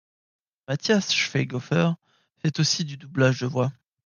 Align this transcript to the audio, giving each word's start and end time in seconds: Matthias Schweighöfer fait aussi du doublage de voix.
Matthias 0.67 1.13
Schweighöfer 1.13 1.93
fait 2.39 2.59
aussi 2.59 2.85
du 2.85 2.97
doublage 2.97 3.41
de 3.41 3.45
voix. 3.45 3.71